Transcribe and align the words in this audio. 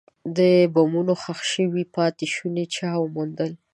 د 0.37 0.39
بمونو 0.73 1.13
ښخ 1.21 1.39
شوي 1.53 1.83
پاتې 1.95 2.25
شوني 2.35 2.65
چا 2.75 2.89
وموندل. 3.01 3.51